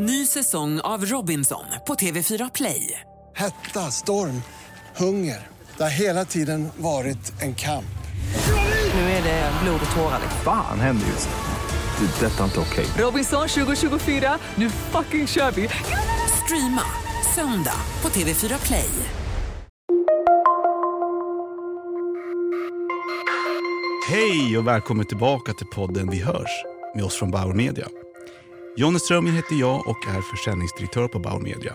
[0.00, 3.00] Ny säsong av Robinson på TV4 Play.
[3.36, 4.42] Hetta, storm,
[4.96, 5.46] hunger.
[5.76, 7.98] Det har hela tiden varit en kamp.
[8.94, 10.20] Nu är det blod och tårar.
[10.44, 12.06] Fan händer just nu.
[12.06, 12.26] Det.
[12.26, 12.86] är Detta är inte okej.
[12.98, 15.68] Robinson 2024, nu fucking kör vi!
[16.44, 16.82] Streama
[17.34, 18.90] söndag på TV4 Play.
[24.08, 27.86] Hej och välkommen tillbaka till podden Vi hörs med oss från Bauer Media.
[28.80, 31.74] Jonny Strömgren heter jag och är försäljningsdirektör på Bauer Media.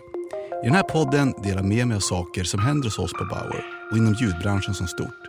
[0.64, 3.26] I den här podden delar jag med mig av saker som händer hos oss på
[3.26, 5.22] Bauer och inom ljudbranschen som stort.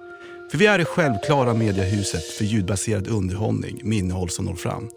[0.50, 4.88] För vi är det självklara mediehuset för ljudbaserad underhållning med innehåll som når fram.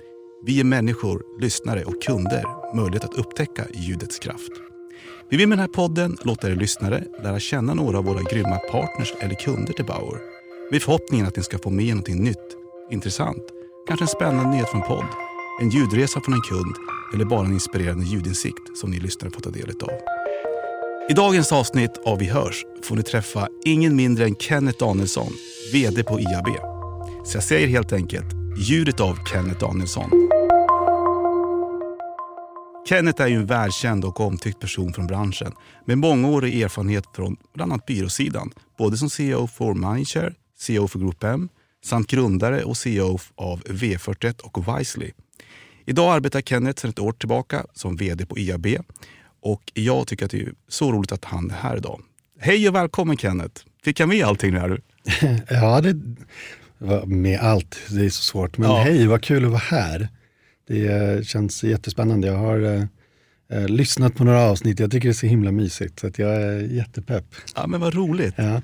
[0.46, 2.44] Vi ger människor, lyssnare och kunder
[2.76, 4.52] möjlighet att upptäcka ljudets kraft.
[5.30, 8.58] Vi vill med den här podden låta er lyssnare lära känna några av våra grymma
[8.72, 10.20] partners eller kunder till Bauer.
[10.72, 12.56] Med förhoppningen att ni ska få med er något nytt,
[12.92, 13.44] intressant,
[13.88, 15.27] kanske en spännande nyhet från podd,
[15.60, 16.76] en ljudresa från en kund
[17.14, 19.90] eller bara en inspirerande ljudinsikt som ni lyssnare får ta del av.
[21.10, 25.32] I dagens avsnitt av Vi hörs får ni träffa ingen mindre än Kenneth Danielsson,
[25.74, 26.48] VD på IAB.
[27.26, 28.26] Så jag säger helt enkelt
[28.58, 30.10] ljudet av Kenneth Danielsson.
[32.90, 35.52] Kenneth är ju en välkänd och omtyckt person från branschen
[35.86, 38.52] med mångårig erfarenhet från bland annat byråsidan.
[38.78, 41.50] Både som CEO för Mindshare, CEO för Group M
[41.86, 45.12] samt grundare och CEO av V41 och Wisely.
[45.90, 48.68] Idag arbetar Kenneth sedan ett år tillbaka som VD på IAB
[49.42, 52.02] och jag tycker att det är så roligt att han är här idag.
[52.40, 53.62] Hej och välkommen Kenneth!
[53.84, 54.82] Fick jag med allting nu?
[55.50, 56.00] Ja, det
[56.78, 57.80] var med allt.
[57.90, 58.58] Det är så svårt.
[58.58, 58.78] Men Ja.
[58.84, 60.10] hej, vad kul att vara här.
[60.68, 62.28] Det känns jättespännande.
[62.28, 62.84] Jag har eh,
[63.60, 64.80] eh, lyssnat på några avsnitt.
[64.80, 66.00] Jag tycker det är så himla mysigt.
[66.00, 67.26] Så att jag är jättepepp.
[67.56, 68.34] Ja, men vad roligt!
[68.38, 68.62] Ja.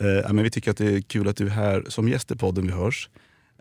[0.00, 2.36] Eh, men vi tycker att det är kul att du är här som gäst i
[2.36, 3.08] podden Vi hörs.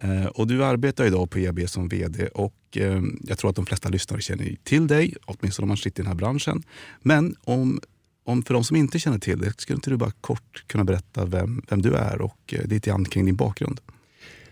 [0.02, 3.66] Eh, och du arbetar idag på EAB som VD och eh, jag tror att de
[3.66, 6.64] flesta lyssnare känner till dig, åtminstone om man sitter i den här branschen.
[7.02, 7.81] Men om,
[8.23, 11.25] om för de som inte känner till dig, skulle inte du bara kort kunna berätta
[11.25, 13.82] vem, vem du är och eh, lite grann kring din bakgrund?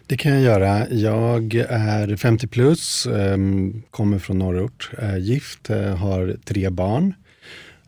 [0.07, 0.89] Det kan jag göra.
[0.89, 7.13] Jag är 50 plus, ehm, kommer från norrort, är gift, har tre barn.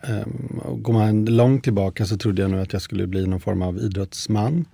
[0.03, 3.61] Ehm, går man långt tillbaka så trodde jag nog att jag skulle bli någon form
[3.61, 4.65] av idrottsman.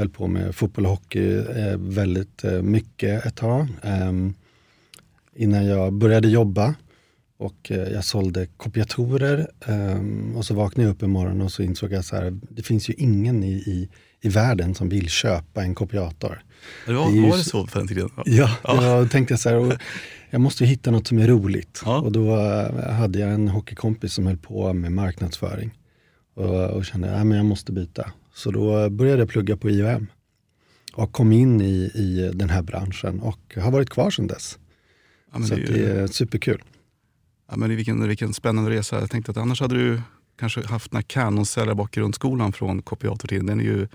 [0.00, 3.66] Höll på med fotboll och hockey eh, väldigt eh, mycket ett tag.
[3.82, 4.34] Ehm,
[5.36, 6.74] innan jag började jobba
[7.38, 9.50] och eh, jag sålde kopiatorer.
[9.66, 12.62] ehm, och så vaknade jag upp en morgon och så insåg jag så här, det
[12.62, 13.88] finns ju ingen i, i,
[14.20, 16.42] i världen som vill köpa en kopiator.
[16.86, 18.08] Det var, Det ju var det så- på den tiden?
[18.24, 18.84] Ja, Ja.
[18.84, 19.78] jag tänkte så här,
[20.30, 21.82] jag måste hitta något som är roligt.
[21.84, 22.00] Ja.
[22.00, 22.36] Och då
[22.90, 25.70] hade jag en hockeykompis som höll på med marknadsföring.
[26.34, 28.12] Och, och kände att jag måste byta.
[28.34, 30.06] Så då började jag plugga på IOM.
[30.94, 34.58] Och kom in i, i den här branschen och har varit kvar sedan dess.
[35.32, 36.62] Ja, så det är ju- det är superkul.
[37.50, 39.00] Ja, men vilken, vilken spännande resa.
[39.00, 40.00] Jag tänkte att annars hade du
[40.38, 43.46] kanske haft den här Canon-säljare bak i grundskolan från kopiatortiden.
[43.46, 43.88] Den är ju,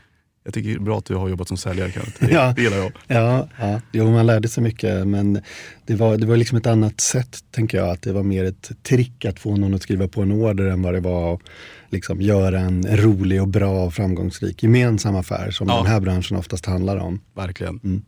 [0.46, 1.92] jag tycker det är bra att du har jobbat som säljare.
[1.92, 2.12] Kenneth.
[2.26, 2.54] Det, Ja.
[2.56, 2.92] det gillar jag.
[3.08, 3.82] Ja, ja.
[3.92, 5.42] Jo, man lärde sig mycket men
[5.86, 7.90] det var, det var liksom ett annat sätt, tänker jag.
[7.90, 10.82] Att det var mer ett trick att få någon att skriva på en order än
[10.82, 11.42] vad det var att
[11.90, 15.78] liksom göra en rolig och bra och framgångsrik gemensam affär som Ja.
[15.78, 17.22] den här branschen oftast handlar om.
[17.36, 17.80] Verkligen.
[17.84, 18.02] Mm.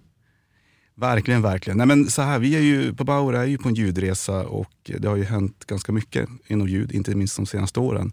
[0.96, 1.78] Verkligen, verkligen.
[1.78, 4.72] Nej, men så här, vi är ju, på Bauer är ju på en ljudresa och
[5.00, 8.12] det har ju hänt ganska mycket inom ljud, inte minst de senaste åren.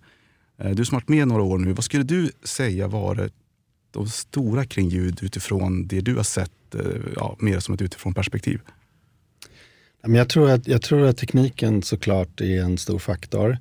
[0.63, 2.87] Eh, Du som har varit med några år nu, vad skulle du säga
[3.97, 6.81] och stora kring ljud utifrån det du har sett, eh,
[7.17, 8.61] ja, mer som ett utifrån perspektiv?
[10.07, 13.59] Jag, tror att, jag tror att tekniken såklart är en stor faktor.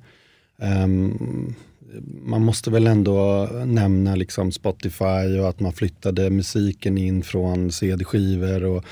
[0.58, 1.54] Ehm,
[2.02, 8.64] man måste väl ändå nämna liksom Spotify och att man flyttade musiken in från CD-skivor
[8.64, 8.84] och,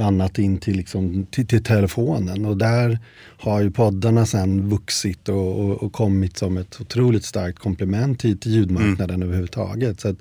[0.00, 2.46] annat in till, liksom, till, till telefonen.
[2.46, 2.98] Och där
[3.38, 8.38] har ju poddarna sen vuxit och, och, och kommit som ett otroligt starkt komplement till,
[8.38, 10.00] till ljudmarknaden överhuvudtaget.
[10.00, 10.14] Så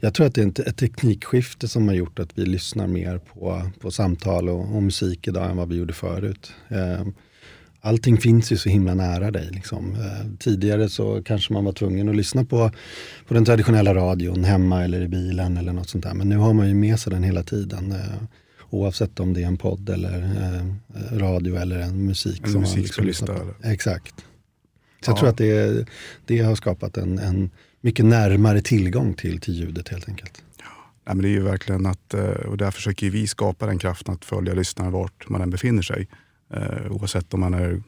[0.00, 3.18] jag tror att det är ett, ett teknikskifte som har gjort att vi lyssnar mer
[3.18, 6.52] på, på samtal och, och musik idag än vad vi gjorde förut.
[6.68, 7.06] Eh,
[7.80, 9.48] allting finns ju så himla nära dig.
[9.52, 9.94] Liksom.
[9.94, 12.70] Eh, tidigare så kanske man var tvungen att lyssna på,
[13.28, 16.14] på den traditionella radion hemma eller i bilen eller något sånt där.
[16.14, 17.92] Men nu har man ju med sig den hela tiden.
[17.92, 17.98] Eh,
[18.70, 22.40] oavsett om det är en podd eller eh, radio eller en musik.
[22.44, 23.72] En som musikspellista eller?
[23.72, 24.14] Exakt.
[24.16, 24.22] Så
[25.10, 25.12] Ja.
[25.12, 25.86] jag tror att det,
[26.26, 27.50] det har skapat en, en
[27.80, 30.42] mycket närmare tillgång till, till ljudet helt enkelt.
[31.06, 32.14] Nej, men det är ju verkligen att,
[32.46, 36.08] och där försöker vi skapa den kraften att följa lyssnaren vart man än befinner sig.
[36.50, 37.82] Eh, oavsett om man är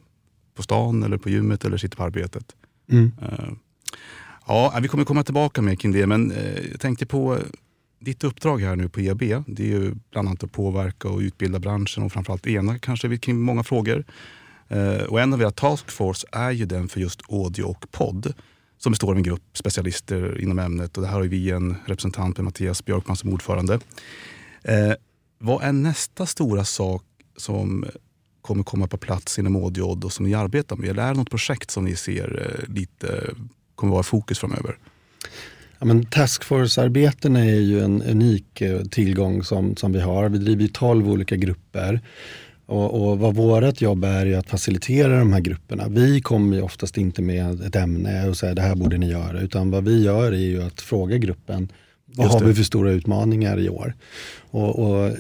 [0.55, 2.45] på stan eller på gymmet eller sitter på arbetet.
[2.91, 3.13] Mm.
[3.23, 3.49] Eh,
[4.47, 7.39] ja, vi kommer komma tillbaka mer kring det, men eh, jag tänkte på
[8.01, 9.45] ditt uppdrag här nu på EAB.
[9.47, 13.41] Det är ju bland annat att påverka och utbilda branschen och framförallt ena kanske kring
[13.41, 14.05] många frågor.
[14.69, 18.35] Eh, och en av era taskforce är ju den för just audio och podd
[18.79, 20.97] som består av en grupp specialister inom ämnet.
[20.97, 23.81] Och det här har vi en representant med Mattias Björkman som ordförande.
[24.63, 24.93] Eh,
[25.39, 27.05] vad är nästa stora sak
[27.37, 27.85] som
[28.43, 30.91] kommer komma på plats inom audio och som ni arbetar med?
[30.91, 33.35] Eller är det något projekt som ni ser eh, lite
[33.75, 34.79] kommer vara fokus framöver?
[35.79, 40.29] Ja, men Taskforce-arbetena är ju en unik eh, tillgång som, som vi har.
[40.29, 42.01] Vi driver 12 olika grupper.
[42.67, 45.89] Och, och vad vårt jobb är, är att facilitera de här grupperna.
[45.89, 49.41] Vi kommer ju oftast inte med ett ämne och säger det här borde ni göra.
[49.41, 51.69] Utan vad vi gör är ju att fråga gruppen
[52.17, 53.95] vad har vi för stora utmaningar i år?
[54.51, 55.11] Och, och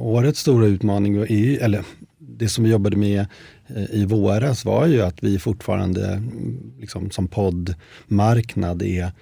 [0.00, 1.84] årets stora utmaning, är, eller
[2.38, 3.26] det som vi jobbade med
[3.66, 6.22] eh, i våras var ju att vi fortfarande
[6.80, 9.12] liksom, som poddmarknad är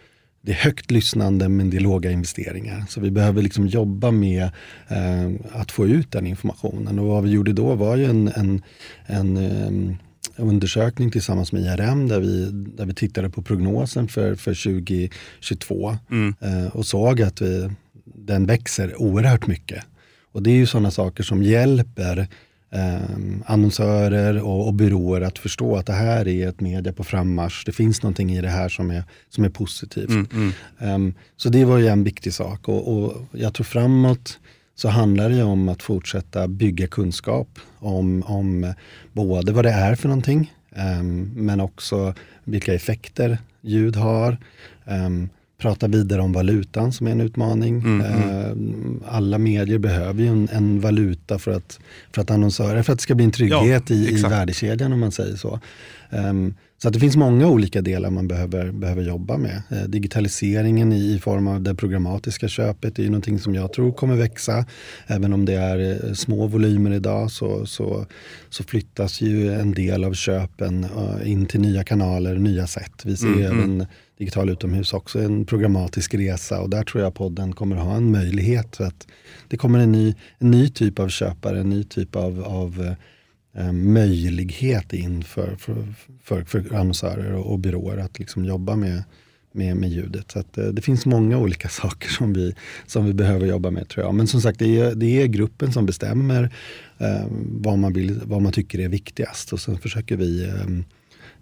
[0.46, 2.84] det är högt lyssnande men det är låga investeringar.
[2.88, 4.42] Så vi behöver liksom jobba med
[4.88, 6.98] eh, att få ut den informationen.
[6.98, 8.62] Och vad vi gjorde då var ju en, en,
[9.06, 9.96] en um,
[10.36, 16.34] undersökning tillsammans med IRM där vi, där vi tittade på prognosen för, för 2022 mm.
[16.40, 17.70] eh, och såg att vi,
[18.04, 19.84] den växer oerhört mycket.
[20.32, 22.28] Och det är ju sådana saker som hjälper
[22.76, 23.00] eh,
[23.46, 27.62] annonsörer och, och byråer att förstå att det här är ett media på frammarsch.
[27.66, 30.10] Det finns någonting i det här som är, som är positivt.
[30.10, 30.52] Mm, mm.
[30.94, 34.38] Um, så det var ju en viktig sak och, och, jag tror framåt
[34.74, 38.74] så handlar det om att fortsätta bygga kunskap om, om
[39.12, 42.14] både vad det är för någonting um, men också
[42.44, 44.38] vilka effekter ljud har.
[44.84, 47.78] Um, prata vidare om valutan som är en utmaning.
[47.78, 49.00] Mm, mm.
[49.00, 51.78] Eh, alla medier behöver ju en, en, valuta för att,
[52.14, 55.00] för att annonsörer, för att det ska bli en trygghet ja, i, i värdekedjan om
[55.00, 55.60] man säger så.
[56.10, 59.62] Um, så att det finns många olika delar man behöver, behöver jobba med.
[59.70, 64.16] Eh, digitaliseringen i, form av det programmatiska köpet är ju någonting som jag tror kommer
[64.16, 64.64] växa.
[65.06, 68.06] Även om det är eh, små volymer idag så, så,
[68.50, 73.02] så flyttas ju en del av köpen uh, in till nya kanaler, nya sätt.
[73.04, 73.86] Vi ser mm, mm
[74.18, 78.76] digital utomhus också en programmatisk resa och där tror jag podden kommer ha en möjlighet.
[78.76, 79.06] För att
[79.48, 82.94] det kommer en ny, en ny typ av köpare, en ny typ av, av
[83.54, 89.02] eh, möjlighet in för, för, för, för annonsörer och, och byråer att liksom jobba med,
[89.52, 90.30] med, med ljudet.
[90.30, 92.54] Så att, eh, det finns många olika saker som vi,
[92.86, 94.14] som vi behöver jobba med tror jag.
[94.14, 96.42] Men som sagt, det är, det är gruppen som bestämmer
[96.98, 100.66] eh, vad, man vill, vad man tycker är viktigast och sen försöker vi eh,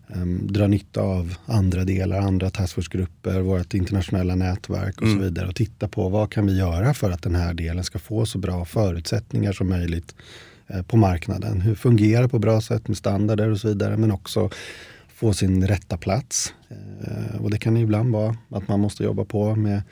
[0.07, 5.19] um, dra nytta av andra delar, andra taskforcegrupper, vårt internationella nätverk och mm.
[5.19, 5.49] så vidare.
[5.49, 8.39] Och titta på vad kan vi göra för att den här delen ska få så
[8.39, 10.15] bra förutsättningar som möjligt
[10.75, 11.61] uh, på marknaden.
[11.61, 13.97] Hur fungerar på bra sätt med standarder och så vidare.
[13.97, 14.51] Men också
[15.15, 16.55] få sin rätta plats.
[16.71, 19.83] Uh, och det kan ibland vara att man måste jobba på med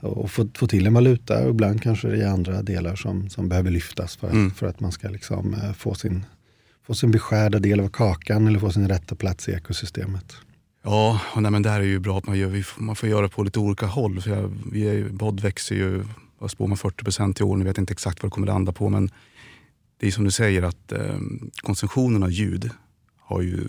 [0.00, 1.44] att få, få till en valuta.
[1.44, 4.50] Och ibland kanske det är andra delar som, som behöver lyftas för, mm.
[4.50, 6.24] för att man ska liksom, uh, få sin
[6.90, 10.36] få sin beskärda del av kakan eller få sin rätta plats i ekosystemet.
[10.82, 13.28] Ja, och nej, men det här är ju bra att man, gör, man får göra
[13.28, 14.20] på lite olika håll.
[14.20, 16.04] För jag, vi är, Bod växer ju,
[16.38, 17.56] vad spår man, 40 procent i år.
[17.56, 18.88] Nu vet inte exakt vad det kommer att landa på.
[18.88, 19.10] Men
[20.00, 21.18] det är som du säger att eh,
[21.62, 22.70] konsumtionen av ljud
[23.18, 23.66] har ju,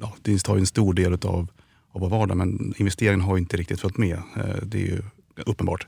[0.00, 1.48] ja, det tar ju en stor del av,
[1.92, 2.36] av vår vardag.
[2.36, 4.16] Men investeringen har inte riktigt följt med.
[4.36, 5.02] Eh, det är ju
[5.46, 5.86] uppenbart.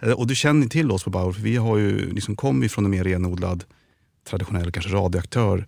[0.00, 2.84] Eh, och du känner till oss på Bauer, för vi har ju liksom kommit från
[2.84, 3.64] en mer renodlad
[4.28, 5.66] traditionell kanske radioaktör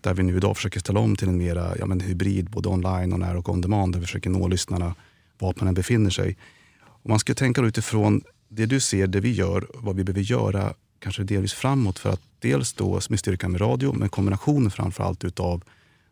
[0.00, 3.12] där vi nu idag försöker ställa om till en mera ja, men hybrid, både online
[3.12, 4.94] och när och on demand, där vi försöker nå lyssnarna
[5.38, 6.36] var man än befinner sig.
[6.82, 10.74] Om man ska tänka utifrån det du ser, det vi gör, vad vi behöver göra
[10.98, 15.24] kanske delvis framåt för att dels då med styrkan med radio, men kombinationen framför allt
[15.24, 15.62] utav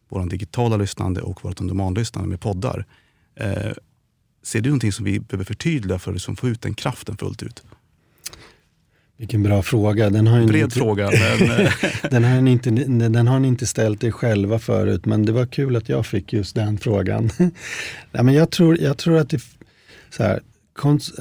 [0.08, 2.84] vår digitala lyssnande och vårt on demand-lyssnande med poddar.
[3.34, 3.72] Eh,
[4.42, 7.42] ser du någonting som vi behöver förtydliga för att liksom få ut den kraften fullt
[7.42, 7.64] ut?
[9.16, 10.10] Vilken bra fråga.
[10.10, 11.10] Den har Bred inte, fråga.
[11.40, 11.60] Men...
[11.60, 11.72] Eh.
[12.10, 12.70] den, har inte,
[13.08, 16.32] den har ni inte ställt er själva förut, men det var kul att jag fick
[16.32, 17.30] just den frågan.
[18.12, 19.42] ja, men jag, tror, jag tror att det,
[20.10, 20.40] så här,
[20.72, 21.12] kons,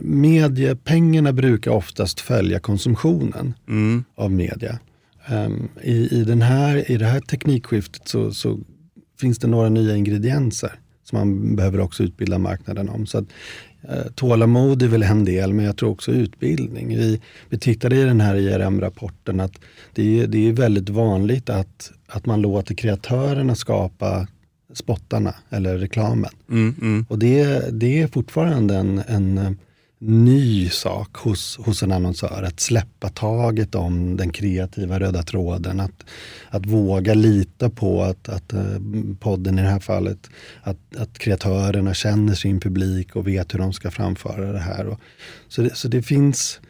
[0.00, 4.04] mediepengarna brukar oftast följa konsumtionen mm.
[4.14, 4.78] av media.
[5.30, 8.58] Um, i, i, den här, I det här teknikskiftet så, så
[9.20, 13.06] finns det några nya ingredienser som man behöver också utbilda marknaden om.
[13.06, 13.24] Så att
[13.88, 16.88] Eh, tålamod är väl en del, men jag tror också utbildning.
[16.88, 19.52] Vi, vi tittade i den här IRM-rapporten att
[19.92, 24.26] det är, det är väldigt vanligt att, att man låter kreatörerna skapa
[24.74, 26.30] spottarna eller reklamen.
[26.50, 27.06] Mm, mm.
[27.08, 29.58] Och det, det är fortfarande en, en
[29.98, 32.42] ny sak hos, hos en annonsör.
[32.42, 35.80] Att släppa taget om den kreativa röda tråden.
[35.80, 36.04] Att,
[36.50, 38.60] att våga lita på att, att eh,
[39.20, 40.30] podden i det här fallet,
[40.62, 44.86] att, att kreatörerna känner sin publik och vet hur de ska framföra det här.
[44.86, 45.00] Och,
[45.48, 46.60] så, det, så det finns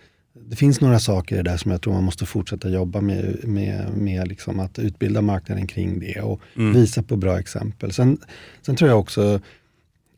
[0.51, 4.29] det finns några saker där som jag tror man måste fortsätta jobba med, med, med
[4.29, 6.73] liksom att utbilda marknaden kring det och Mm.
[6.73, 7.93] visa på bra exempel.
[7.93, 8.19] Sen,
[8.63, 9.41] sen tror jag också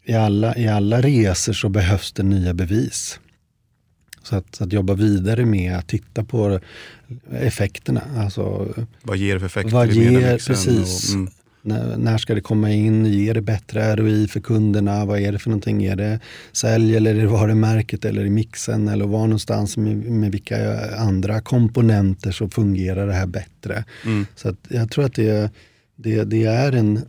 [0.08, 3.20] i alla, i alla resor så behövs det nya bevis.
[4.22, 6.60] Så att, så att jobba vidare med att titta på
[7.32, 8.02] effekterna.
[8.16, 8.68] Alltså,
[9.02, 11.08] Vad ger det för effekter Vad ger- precis.
[11.08, 11.30] Och, mm,
[11.62, 13.06] när, när ska det komma in?
[13.06, 15.04] Ger det bättre ROI för kunderna?
[15.04, 15.84] Vad är det för någonting?
[15.84, 16.20] Är det
[16.52, 18.88] sälj eller är det varumärket eller i mixen?
[18.88, 23.84] Eller var någonstans med, med vilka andra komponenter så fungerar det här bättre?
[24.04, 24.26] mm.
[24.36, 25.50] Så att jag tror att det,
[25.96, 27.00] det, det är en,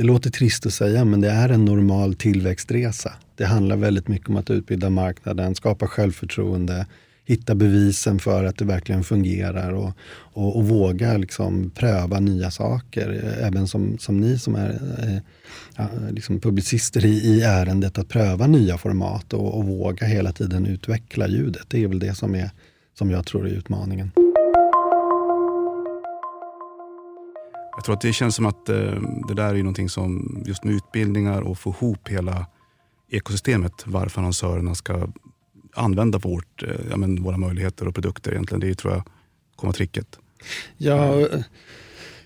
[0.00, 3.12] det låter trist att säga, men det är en normal tillväxtresa.
[3.36, 6.86] Det handlar väldigt mycket om att utbilda marknaden, skapa självförtroende,
[7.24, 13.34] hitta bevisen för att det verkligen fungerar och, och, och våga liksom pröva nya saker.
[13.40, 14.70] Även som, som ni som är
[15.78, 20.66] eh, liksom publicister i, i ärendet, att pröva nya format och, och våga hela tiden
[20.66, 21.64] utveckla ljudet.
[21.68, 22.50] Det är väl det som, är,
[22.98, 24.10] som jag tror är utmaningen.
[27.80, 30.74] Jag tror att det känns som att eh, det där är någonting som just med
[30.74, 32.46] utbildningar och få ihop hela
[33.10, 35.08] ekosystemet varför annonsörerna ska
[35.74, 38.60] använda vårt, eh, ja, men våra möjligheter och produkter egentligen.
[38.60, 39.02] Det är, tror jag
[39.56, 40.18] kommer tricket.
[40.76, 41.28] Ja,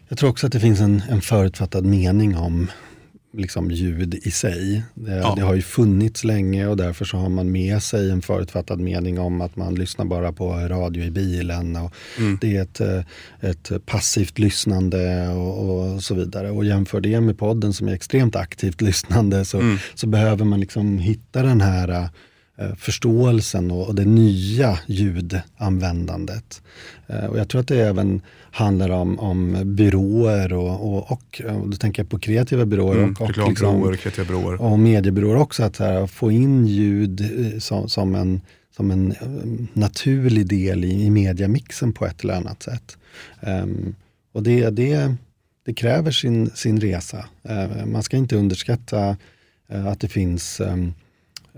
[0.09, 2.71] jag tror också att det finns en, en förutfattad mening om
[3.37, 4.83] liksom ljud i sig.
[4.95, 5.33] Det, Ja.
[5.37, 9.19] det har ju funnits länge och därför så har man med sig en förutfattad mening
[9.19, 11.77] om att man lyssnar bara på radio i bilen.
[11.77, 12.39] Och Mm.
[12.41, 13.01] Det är ett, eh,
[13.41, 16.51] ett passivt lyssnande och, och så vidare.
[16.51, 19.77] Och jämför det med podden som är extremt aktivt lyssnande så, Mm.
[19.95, 22.07] så behöver man liksom hitta den här eh,
[22.77, 26.63] förståelsen och, det nya ljudanvändandet.
[27.07, 28.21] Eh, och jag tror att det även
[28.51, 33.13] handlar om, om byråer och, och, och, och då tänker jag på kreativa byråer Mm.
[33.13, 34.63] och, och, liksom, kreativa byråer.
[34.63, 35.63] och mediebyråer också.
[35.63, 38.41] Att här, få in ljud eh, som, som en,
[38.77, 42.97] som en eh, naturlig del i, i mediamixen på ett eller annat sätt.
[43.41, 43.95] Ehm,
[44.33, 45.15] och det, det,
[45.67, 47.25] det kräver sin, sin resa.
[47.43, 49.17] Eh, man ska inte underskatta
[49.69, 50.95] eh, att det finns um,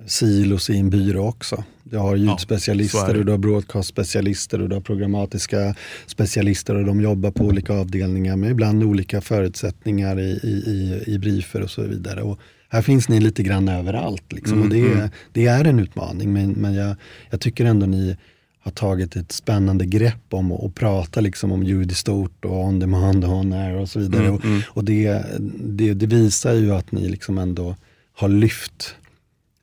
[0.07, 1.65] silos i en byrå också.
[1.85, 3.19] Du har ljudspecialister det.
[3.19, 5.75] och du har broadcast-specialister och du har programmatiska
[6.07, 11.19] specialister och de jobbar på olika avdelningar med ibland olika förutsättningar i, i, i, i
[11.19, 12.23] briefer och så vidare.
[12.23, 12.39] Och
[12.69, 14.33] här finns ni lite grann överallt.
[14.33, 14.63] Liksom.
[14.63, 16.97] och det, Mm, är, det är en utmaning men, men jag,
[17.31, 18.17] jag tycker ändå ni
[18.61, 22.79] har tagit ett spännande grepp om att prata liksom om ljud i stort och on
[22.79, 24.23] demand och on air och så vidare.
[24.23, 24.63] Mm, och mm.
[24.69, 25.23] och det,
[25.61, 27.77] det, det visar ju att ni liksom ändå
[28.15, 28.95] har lyft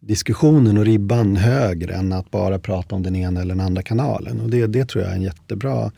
[0.07, 4.39] diskussionen och ribban högre än att bara prata om den ena eller den andra kanalen.
[4.39, 5.91] Och det, det tror jag är en jättebra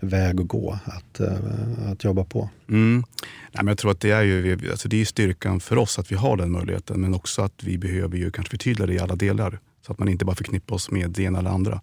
[0.00, 2.50] väg att gå, att, eh, att jobba på.
[2.68, 3.04] Mm.
[3.52, 6.12] Nej, men jag tror att det är ju alltså det är styrkan för oss att
[6.12, 9.16] vi har den möjligheten men också att vi behöver ju kanske förtydliga det i alla
[9.16, 11.80] delar så att man inte bara förknippar oss med det ena eller andra.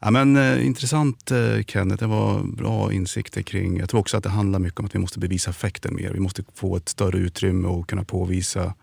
[0.00, 4.22] Ja, men, eh, intressant eh, Kenneth, det var bra insikter kring, jag tror också att
[4.22, 6.12] det handlar mycket om att vi måste bevisa effekten mer.
[6.12, 8.74] Vi måste få ett större utrymme och kunna påvisa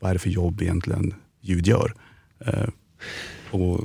[0.00, 1.94] vad är det för jobb egentligen ljud gör.
[2.46, 2.68] Eh,
[3.50, 3.80] och,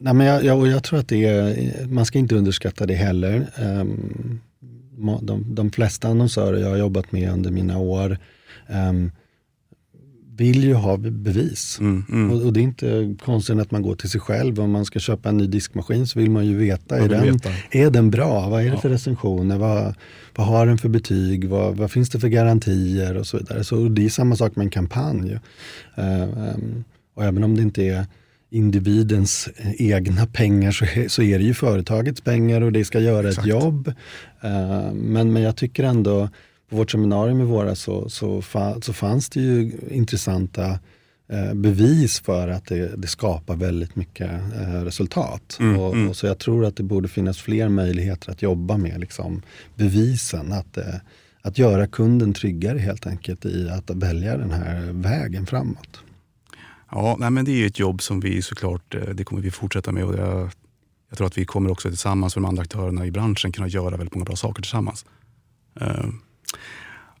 [0.00, 3.46] Nej, men jag, jag, jag tror att det är, man ska inte underskatta det heller.
[3.56, 4.40] Ehm,
[5.20, 8.18] de, de flesta annonsörer jag har jobbat med under mina år
[8.68, 9.10] ehm,
[10.38, 11.78] vill ju ha be- bevis.
[11.80, 12.30] mm, mm.
[12.30, 14.60] Och, och det är inte konstigt att man går till sig själv.
[14.60, 17.48] Om man ska köpa en ny diskmaskin så vill man ju veta, är den, veta.
[17.70, 18.48] är den bra?
[18.48, 18.80] Vad är det Ja.
[18.80, 19.58] för recensioner?
[19.58, 19.94] Vad,
[20.36, 21.48] vad har den för betyg?
[21.48, 23.16] Vad, vad finns det för garantier?
[23.16, 23.64] Och så vidare.
[23.64, 25.32] Så det är samma sak med en kampanj.
[25.96, 28.06] Eh, ehm, och även om det inte är
[28.50, 33.28] individens egna pengar så, är- så är det ju företagets pengar och det ska göra
[33.28, 33.46] Exakt.
[33.46, 33.88] ett jobb.
[34.42, 36.28] Eh, men, men jag tycker ändå,
[36.68, 38.42] på vårt seminarium i våras så, så,
[38.82, 40.78] så fanns det ju intressanta
[41.28, 45.56] eh, bevis för att det, det skapar väldigt mycket eh, resultat.
[45.60, 46.08] Mm, och, mm.
[46.08, 49.42] och så jag tror att det borde finnas fler möjligheter att jobba med liksom,
[49.74, 50.52] bevisen.
[50.52, 50.94] Att, eh,
[51.42, 56.00] att göra kunden tryggare helt enkelt i att välja den här vägen framåt.
[56.90, 59.92] Ja, nej, men det är ett jobb som vi såklart, eh, det kommer vi fortsätta
[59.92, 60.04] med.
[60.04, 60.50] Och jag,
[61.08, 63.96] jag tror att vi kommer också tillsammans med de andra aktörerna i branschen kunna göra
[63.96, 65.04] väldigt många bra saker tillsammans.
[65.80, 66.06] Eh,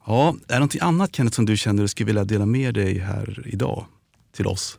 [0.06, 2.98] Ja, är det någonting annat Kenneth som du känner du skulle vilja dela med dig
[2.98, 3.86] här idag
[4.32, 4.78] till oss?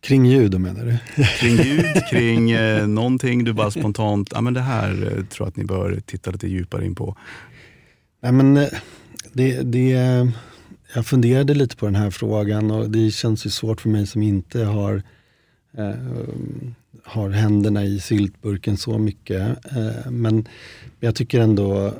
[0.00, 1.22] Kring ljud menar du?
[1.40, 5.48] Kring ljud, kring eh, någonting du bara spontant, ja men det här eh, tror jag
[5.48, 7.16] att ni bör titta lite djupare in på.
[8.22, 8.68] Nej, men, eh,
[9.32, 9.90] det, det,
[10.94, 14.22] jag funderade lite på den här frågan och det känns ju svårt för mig som
[14.22, 15.02] inte har,
[15.78, 15.94] eh,
[17.04, 19.40] har händerna i syltburken så mycket.
[19.76, 20.48] Eh, men
[21.00, 21.94] jag tycker ändå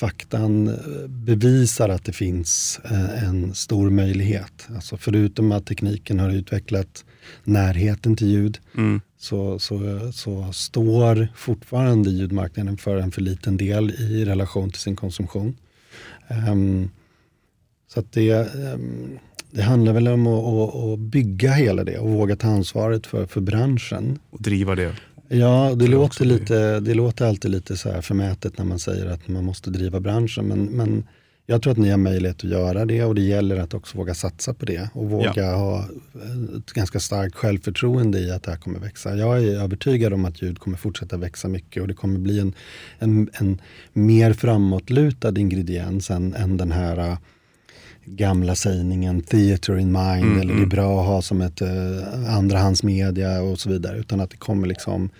[0.00, 4.68] faktan eh, bevisar att det finns eh, en stor möjlighet.
[4.74, 7.04] Alltså förutom att tekniken har utvecklat
[7.44, 9.00] närheten till ljud Mm.
[9.18, 9.78] så, så,
[10.12, 15.56] så står fortfarande ljudmarknaden för en för liten del i relation till sin konsumtion.
[16.28, 16.90] Ehm,
[17.88, 19.18] så att det, ehm,
[19.50, 23.26] det handlar väl om att, att, att bygga hela det och våga ta ansvaret för,
[23.26, 24.18] för branschen.
[24.30, 24.92] Och driva det.
[25.32, 29.28] Ja, det låter, lite, det låter alltid lite så här förmätet när man säger att
[29.28, 30.46] man måste driva branschen.
[30.46, 31.04] Men, men
[31.46, 34.14] jag tror att ni har möjlighet att göra det och det gäller att också våga
[34.14, 35.84] satsa på det och våga ha
[36.58, 39.16] ett ganska starkt självförtroende i att det här kommer växa.
[39.16, 42.54] Jag är övertygad om att ljud kommer fortsätta växa mycket och det kommer bli en,
[42.98, 43.60] en, en
[43.92, 47.16] mer framåtlutad ingrediens än, än den här
[48.16, 50.68] gamla sägningen theater in mind Mm, eller det är mm.
[50.68, 53.98] bra att ha som ett uh, andrahandsmedia och så vidare.
[53.98, 55.10] Utan att det kommer liksom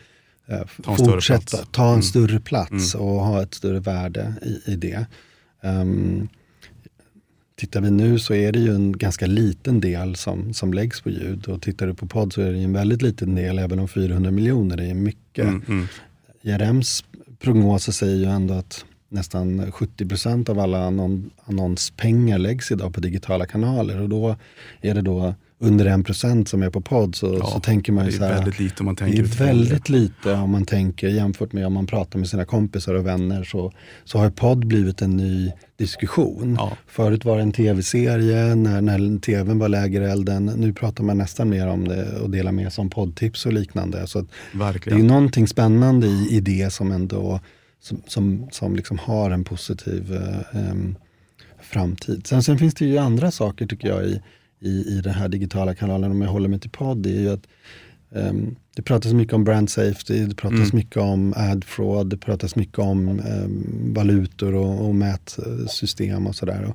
[0.47, 2.03] eh, Ta större fortsätta ta en Mm.
[2.03, 5.07] större plats och ha ett större värde i, i det.
[5.63, 6.29] Um,
[7.57, 11.11] tittar vi nu så är det ju en ganska liten del som, som läggs på
[11.11, 13.79] ljud och tittar du på podd så är det ju en väldigt liten del även
[13.79, 15.45] om 400 miljoner är mycket.
[15.45, 15.87] Mm, mm.
[16.43, 17.05] IRMs
[17.39, 23.47] prognoser säger ju ändå att nästan 70% av alla annon annonspengar läggs idag på digitala
[23.47, 24.37] kanaler och då
[24.81, 28.11] är det då under 1% som är på podd så, Ja, så tänker man det
[28.11, 30.51] ju är så här, väldigt lite om man det tänker är utifrån väldigt lite om
[30.51, 33.73] man tänker jämfört med om man pratar med sina kompisar och vänner så,
[34.05, 36.57] så har podd blivit en ny diskussion.
[36.59, 36.77] Ja.
[36.87, 40.47] Förut var det en tv-serie när, när tvn var lägerelden.
[40.47, 44.07] Nu pratar man nästan mer om det och delar med sig om poddtips och liknande.
[44.07, 44.27] Så
[44.85, 47.41] det är någonting spännande i, i det som ändå
[47.81, 50.75] som, som, som liksom har en positiv eh,
[51.61, 52.27] framtid.
[52.27, 54.21] Sen, sen finns det ju andra saker tycker jag i,
[54.61, 57.31] i, i den här digitala kanalen, om jag håller mig till podd, det är ju
[57.33, 57.47] att
[58.15, 60.71] em, det pratas mycket om brand safety, det pratas Mm.
[60.73, 66.75] mycket om ad fraud, det pratas mycket om em, valutor och, och mätsystem och sådär.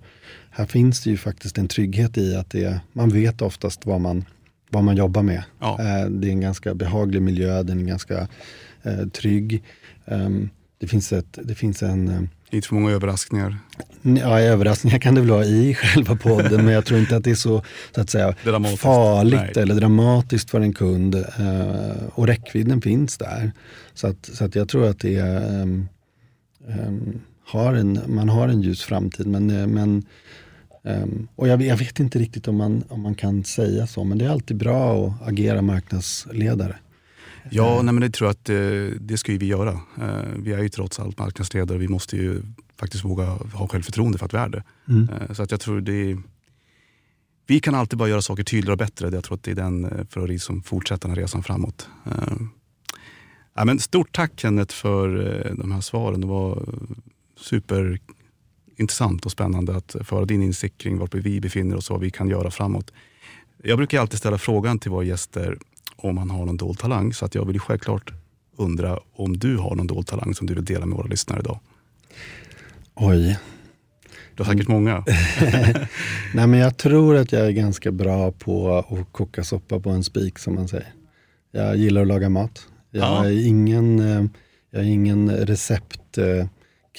[0.49, 4.25] Här finns det ju faktiskt en trygghet i att det, man vet oftast vad man,
[4.69, 5.43] vad man jobbar med.
[5.59, 5.79] Ja.
[5.79, 8.27] Eh, Det är en ganska behaglig miljö, den är ganska
[8.83, 9.63] eh, trygg.
[10.05, 10.49] Ehm,
[10.85, 12.21] det, finns ett, det finns en, eh,
[12.55, 13.57] Inte för många överraskningar.
[14.01, 17.31] ja överraskningar kan det väl vara i själva podden men jag tror inte att det
[17.31, 17.63] är så,
[17.95, 18.81] så att säga, Dramatiskt.
[18.81, 19.63] farligt Nej.
[19.63, 21.15] eller dramatiskt för en kund.
[21.15, 23.51] Eh, och räckvidden finns där.
[23.93, 25.87] Så att, så att jag tror att det är, ehm,
[26.69, 29.27] ehm, har en, man har en ljus framtid.
[29.27, 30.03] Men, eh, men,
[30.83, 34.17] ehm, och jag, jag vet inte riktigt om man, om man kan säga så men
[34.17, 36.75] det är alltid bra att agera marknadsledare.
[37.49, 39.71] Ja, nej, men det tror jag att eh, det ska ju vi göra.
[40.01, 41.77] Eh, vi är ju trots allt marknadsledare.
[41.77, 42.41] Vi måste ju
[42.79, 44.63] faktiskt våga ha självförtroende för att vi är det.
[44.87, 45.09] Mm.
[45.09, 46.17] Eh, så att jag tror det är,
[47.47, 49.09] Vi kan alltid bara göra saker tydligare och bättre.
[49.09, 51.89] Jag tror att det är den eh, för att liksom fortsätta den här resan framåt.
[52.05, 52.37] Eh,
[53.53, 55.07] ja, men stort tack Kenneth för
[55.45, 56.21] eh, de här svaren.
[56.21, 56.65] Det var
[57.39, 62.11] superintressant och spännande att föra din insikt kring var vi befinner oss och vad vi
[62.11, 62.91] kan göra framåt.
[63.63, 65.57] Jag brukar alltid ställa frågan till våra gäster
[66.09, 67.13] om han har någon dold talang.
[67.13, 68.13] Så att jag vill självklart
[68.57, 71.59] undra om du har någon dold talang som du vill dela med våra lyssnare idag.
[72.95, 73.39] Oj,
[74.35, 75.03] Du har säkert många.
[76.33, 80.03] Nej, men jag tror att jag är ganska bra på att koka soppa på en
[80.03, 80.93] spik som man säger.
[81.51, 82.67] Jag gillar att laga mat.
[82.91, 83.25] Jag Ja.
[83.25, 84.25] är ingen, eh,
[84.71, 85.29] jag är ingen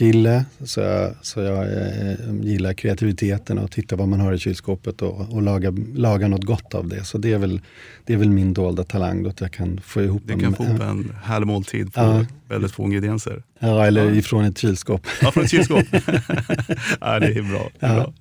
[0.01, 5.03] receptkille så jag, så jag eh, gillar kreativiteten och titta vad man har i kylskåpet
[5.03, 7.05] och, och laga, laga något gott av det.
[7.05, 7.61] Så det är väl,
[8.05, 10.81] det är väl min dolda talang att jag kan få ihop Du kan få ihop
[10.81, 12.25] en härlig måltid på Ja.
[12.49, 13.43] väldigt få ingredienser.
[13.59, 15.07] Ja, eller ifrån ett kylskåp.
[15.23, 15.85] Ja, från ett kylskåp.
[17.01, 17.71] ja, det är bra.
[17.81, 18.03] Det är Ja.
[18.03, 18.13] bra.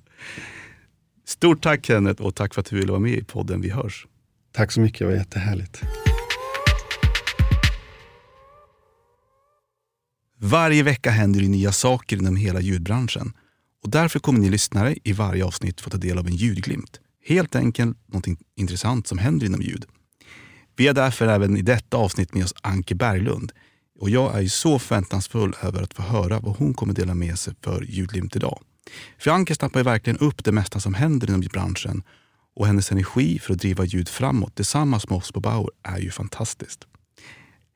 [1.26, 4.06] Stort tack Kenneth och tack för att du ville vara med i podden Vi hörs.
[4.52, 5.82] Tack så mycket, det var jättehärligt.
[10.38, 13.32] Varje vecka händer det nya saker inom hela ljudbranschen.
[13.82, 17.00] Och därför kommer ni lyssnare i varje avsnitt få ta del av en ljudglimt.
[17.24, 19.84] Helt enkelt något intressant som händer inom ljud.
[20.76, 23.52] Vi har därför även i detta avsnitt med oss Anke Berglund.
[24.00, 27.38] Och jag är ju så förväntansfull över att få höra vad hon kommer dela med
[27.38, 28.62] sig för ljudglimt idag.
[29.18, 32.02] För Anke snappar ju verkligen upp det mesta som händer inom branschen
[32.56, 36.10] och hennes energi för att driva ljud framåt tillsammans med oss på Bauer är ju
[36.10, 36.86] fantastiskt.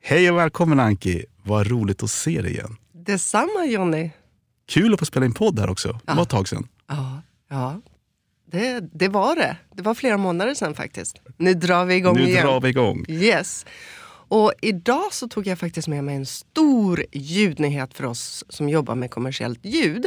[0.03, 1.25] Hej och välkommen Anki!
[1.43, 2.75] Vad roligt att se dig igen.
[2.93, 4.09] Detsamma Jonny.
[4.67, 5.87] Kul att få spela in podd här också.
[5.87, 6.21] Det var Ja.
[6.23, 6.67] ett tag sedan.
[6.87, 7.81] Ja, ja.
[8.51, 9.57] Det, det var det.
[9.75, 11.21] Det var flera månader sedan faktiskt.
[11.37, 12.45] Nu drar vi igång Nu igen.
[12.45, 13.05] drar vi igång.
[13.09, 13.65] Yes.
[14.27, 18.95] Och idag så tog jag faktiskt med mig en stor ljudnyhet för oss som jobbar
[18.95, 20.05] med kommersiellt ljud.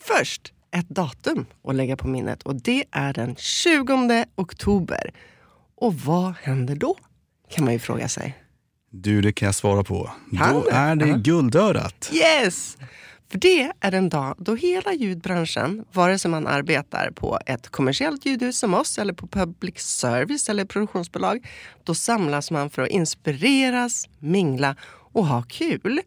[0.00, 5.12] Först ett datum att lägga på minnet och det är den 20 oktober.
[5.76, 6.96] Och vad händer då?
[7.50, 8.36] Kan man ju fråga sig.
[8.90, 10.10] Du, det kan jag svara på.
[10.38, 10.70] Kan Då du?
[10.70, 11.16] är det Ja.
[11.16, 12.10] guldörat.
[12.12, 12.76] Yes!
[13.30, 18.26] För det är en dag då hela ljudbranschen, vare sig man arbetar på ett kommersiellt
[18.26, 21.46] ljudhus som oss eller på public service eller produktionsbolag,
[21.84, 24.76] då samlas man för att inspireras, mingla
[25.12, 26.00] och ha kul.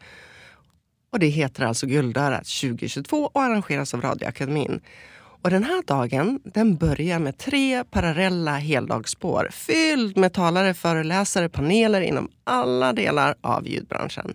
[1.12, 4.82] Och det heter alltså Guldörat 2022 och arrangeras av Radioakademin.
[5.42, 12.02] Och den här dagen den börjar med tre parallella heldagsspår fylld med talare, föreläsare, paneler
[12.02, 14.34] inom alla delar av ljudbranschen.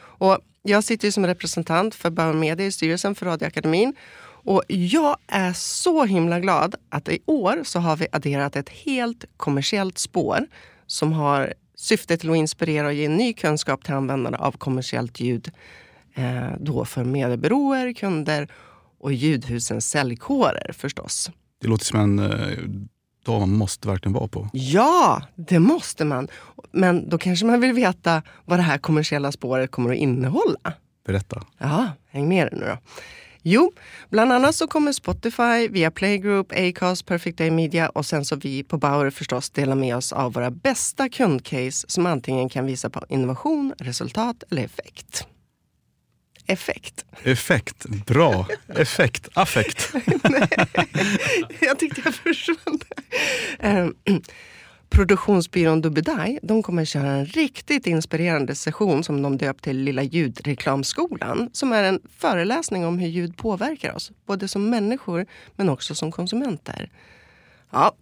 [0.00, 3.94] Och jag sitter som representant för Bauer Media i styrelsen för Radioakademin.
[4.44, 9.24] Och jag är så himla glad att i år så har vi adderat ett helt
[9.36, 10.46] kommersiellt spår
[10.86, 15.50] som har syftet till att inspirera och ge ny kunskap till användare av kommersiellt ljud.
[16.14, 18.48] Eh, då för mediebyråer, kunder
[19.02, 21.30] och ljudhusens säljkårer förstås.
[21.60, 22.58] Det låter som en eh,
[23.24, 24.48] dag man måste verkligen vara på.
[24.52, 26.28] Ja, det måste man.
[26.72, 30.72] Men då kanske man vill veta vad det här kommersiella spåret kommer att innehålla.
[31.06, 31.42] Berätta.
[31.58, 32.78] Ja, häng med nu då.
[33.44, 33.72] Jo,
[34.10, 38.64] bland annat så kommer Spotify, via Playgroup, Acast, Perfect Day Media och sen så vi
[38.64, 43.04] på Bauer förstås dela med oss av våra bästa kundcase som antingen kan visa på
[43.08, 45.26] innovation, resultat eller effekt.
[46.52, 47.04] Effekt.
[47.22, 47.86] Effekt.
[48.06, 48.46] Bra.
[48.68, 49.28] Effekt.
[49.34, 49.94] Affekt.
[51.60, 52.80] jag tyckte jag försvann.
[53.62, 54.22] Um,
[54.90, 61.50] Produktionsbyrån Dubedaj de kommer köra en riktigt inspirerande session som de döpt till Lilla ljudreklamskolan.
[61.52, 66.12] Som är en föreläsning om hur ljud påverkar oss, både som människor men också som
[66.12, 66.90] konsumenter.
[67.70, 67.92] Ja,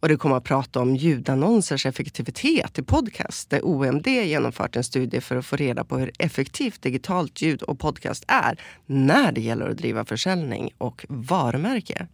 [0.00, 5.20] och det kommer att prata om ljudannonsers effektivitet i podcast där OMD genomfört en studie
[5.20, 9.68] för att få reda på hur effektivt digitalt ljud och podcast är när det gäller
[9.68, 12.06] att driva försäljning och varumärke.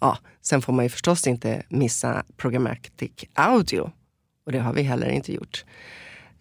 [0.00, 3.92] Ja, sen får man ju förstås inte missa programmatic audio.
[4.46, 5.64] Och det har vi heller inte gjort.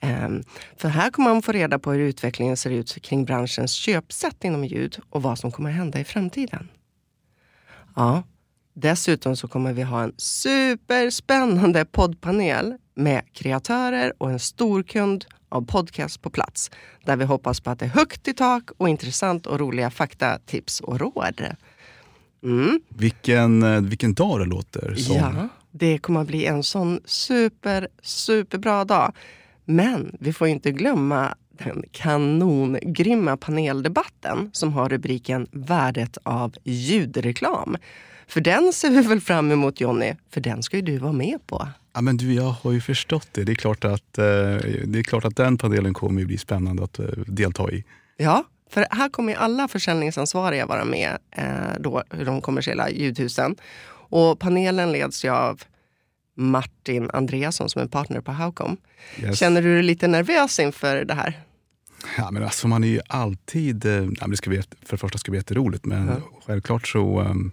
[0.01, 0.43] Um,
[0.77, 4.65] för här kommer man få reda på hur utvecklingen ser ut kring branschens köpsätt inom
[4.65, 6.69] ljud och vad som kommer hända i framtiden.
[7.95, 8.23] Ja,
[8.81, 15.65] dessutom så kommer vi ha en superspännande poddpanel med kreatörer och en stor kund av
[15.65, 16.71] podcast på plats.
[17.05, 20.39] Där vi hoppas på att det är högt i tak och intressant och roliga fakta,
[20.45, 21.41] tips och råd.
[22.43, 22.81] Mm.
[22.89, 25.15] Vilken, eh, vilken dag det låter som.
[25.15, 29.13] Ja, det kommer att bli en sån super, superbra dag.
[29.65, 37.77] Men vi får inte glömma den kanongrymma paneldebatten som har rubriken Värdet av ljudreklam.
[38.27, 41.47] För den ser vi väl fram emot Jonny, för den ska ju du vara med
[41.47, 41.67] på.
[41.93, 43.43] Ja, men du, jag har ju förstått det.
[43.43, 44.23] Det är klart att, eh,
[44.85, 47.83] det är klart att den panelen kommer att bli spännande att eh, delta i.
[48.17, 51.45] Ja, för här kommer alla försäljningsansvariga vara med eh,
[51.79, 53.55] då, de kommersiella ljudhusen.
[54.09, 55.61] Och panelen leds ju av
[56.35, 58.77] Martin Andreasson som är partner på Howcom.
[59.19, 59.39] Yes.
[59.39, 61.39] Känner du dig lite nervös inför det här?
[62.17, 63.85] Ja, men alltså man är ju alltid...
[63.85, 66.41] Eh, ja, det ska bli, för det första ska det bli jätteroligt, men ja.
[66.45, 67.21] självklart så...
[67.21, 67.51] Um,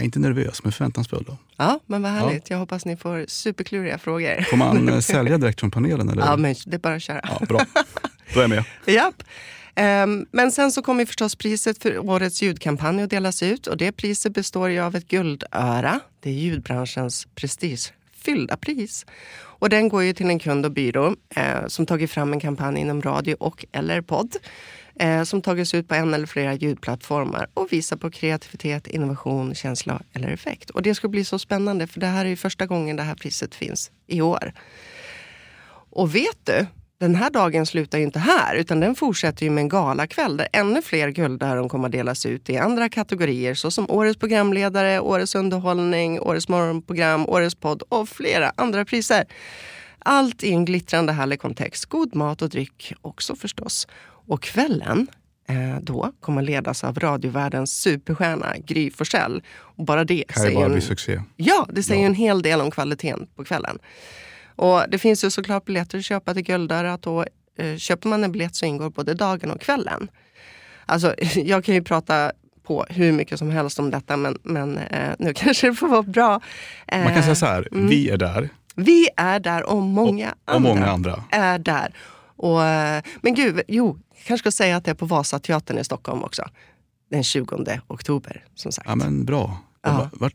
[0.00, 1.24] är inte nervös, men förväntansfull.
[1.26, 1.36] Då.
[1.56, 2.50] Ja, men vad härligt.
[2.50, 2.54] Ja.
[2.54, 4.42] Jag hoppas ni får superkluriga frågor.
[4.42, 6.08] Får man eh, sälja direkt från panelen?
[6.08, 6.22] Eller?
[6.22, 7.20] Ja, men det är bara att köra.
[7.22, 7.60] Ja, bra.
[8.34, 8.64] Då är jag med.
[8.86, 9.22] Japp.
[9.74, 13.92] Ehm, men sen så kommer förstås priset för årets ljudkampanj att delas ut och det
[13.92, 16.00] priset består ju av ett guldöra.
[16.20, 19.06] Det är ljudbranschens prestigefyllda pris.
[19.60, 22.80] Och den går ju till en kund och byrå eh, som tagit fram en kampanj
[22.80, 24.36] inom radio och eller podd
[24.98, 30.02] eh, som tagits ut på en eller flera ljudplattformar och visar på kreativitet, innovation, känsla
[30.12, 30.70] eller effekt.
[30.70, 33.14] Och det ska bli så spännande för det här är ju första gången det här
[33.14, 34.52] priset finns i år.
[35.90, 36.66] Och vet du,
[37.00, 40.48] den här dagen slutar ju inte här, utan den fortsätter ju med en galakväll där
[40.52, 46.20] ännu fler guldöron kommer att delas ut i andra kategorier såsom Årets programledare, Årets underhållning,
[46.20, 49.24] Årets morgonprogram, Årets podd och flera andra priser.
[49.98, 51.86] Allt i en glittrande härlig kontext.
[51.86, 53.86] God mat och dryck också förstås.
[54.02, 55.06] Och kvällen
[55.48, 59.42] eh, då kommer ledas av radiovärldens superstjärna Gry Forssell.
[59.50, 61.22] Och bara det kan säger bara bli succé.
[61.36, 62.06] Ja, det säger ja.
[62.06, 63.78] en hel del om kvaliteten på kvällen.
[64.56, 67.26] Och det finns ju såklart biljetter att köpa till Guldörat och
[67.58, 70.10] eh, köper man en biljett så ingår både dagen och kvällen.
[70.86, 72.32] Alltså, jag kan ju prata
[72.62, 76.02] på hur mycket som helst om detta men, men eh, nu kanske det får vara
[76.02, 76.40] bra.
[76.86, 77.88] Eh, man kan säga så här, mm.
[77.88, 78.48] vi är där.
[78.78, 81.94] Vi är där och många, och, och andra, många andra är där.
[82.36, 85.84] Och, eh, men gud, jo, jag kanske ska säga att det är på Vasateatern i
[85.84, 86.42] Stockholm också.
[87.10, 88.88] Den 20 oktober som sagt.
[88.88, 89.58] Ja men bra.
[89.82, 90.10] Ja.
[90.12, 90.34] Vart,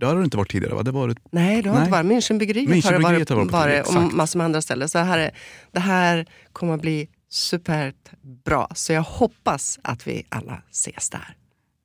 [0.00, 0.82] det har det inte varit tidigare va?
[0.82, 1.18] Det varit...
[1.30, 1.84] Nej, det har Nej.
[1.84, 2.06] inte varit.
[2.06, 4.88] Münchenbryggeriet har det varit, har varit, och massor med andra ställen.
[4.88, 5.30] Så här är,
[5.72, 8.10] det här kommer att bli superbt
[8.44, 8.68] bra.
[8.74, 11.36] Så jag hoppas att vi alla ses där.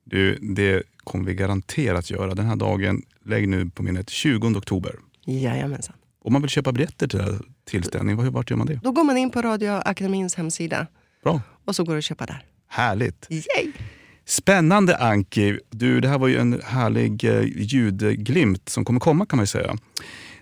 [0.04, 2.34] Du, det kommer vi garanterat göra.
[2.34, 4.94] Den här dagen, lägg nu på minnet, 20 oktober.
[5.24, 5.96] Jajamensan.
[6.24, 8.80] Om man vill köpa biljetter till tillställningen, vart gör man det?
[8.82, 10.86] Då går man in på Radioakademins hemsida.
[11.24, 11.40] Bra.
[11.64, 12.44] Och så går det att köpa där.
[12.68, 13.26] Härligt.
[13.30, 13.72] Yay!
[14.24, 15.58] Spännande Anki.
[15.70, 19.76] Du, det här var ju en härlig eh, ljudglimt som kommer komma kan man säga.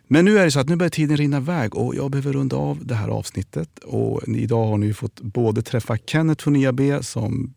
[0.09, 2.57] Men nu är det så att nu börjar tiden rinna iväg och jag behöver runda
[2.57, 3.79] av det här avsnittet.
[3.79, 7.55] Och idag har ni fått både träffa Kenneth från IAB som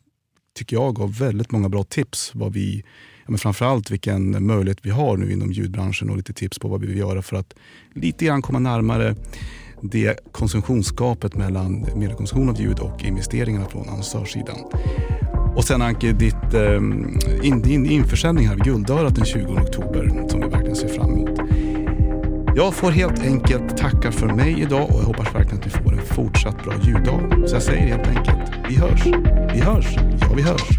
[0.55, 2.31] tycker jag gav väldigt många bra tips.
[2.35, 2.83] Vad vi,
[3.29, 6.87] men framförallt vilken möjlighet vi har nu inom ljudbranschen och lite tips på vad vi
[6.87, 7.53] vill göra för att
[7.93, 9.15] lite grann komma närmare
[9.81, 14.57] det konsumtionsgapet mellan mediekonsumtion av ljud och investeringarna från annonsörssidan.
[15.55, 16.75] Och sen Anke, ditt, eh,
[17.43, 21.39] in, din införsäljning här vid Guldörat den 20 oktober som vi verkligen ser fram emot.
[22.55, 25.93] Jag får helt enkelt tacka för mig idag och jag hoppas verkligen att vi får
[25.93, 27.47] en fortsatt bra ljuddag.
[27.47, 29.05] Så jag säger helt enkelt, vi hörs.
[29.53, 29.95] Vi hörs.
[30.21, 30.78] Ja, vi hörs.